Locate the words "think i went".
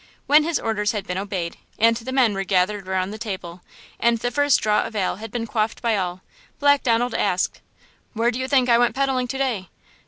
8.47-8.95